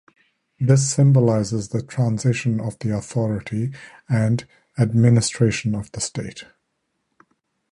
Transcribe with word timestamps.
This 0.59 0.91
symbolises 0.91 1.69
the 1.69 1.83
transition 1.83 2.59
of 2.59 2.79
the 2.79 2.89
authority 2.89 3.71
and 4.09 4.47
administration 4.75 5.75
of 5.75 5.91
the 5.91 6.01
state. 6.01 6.45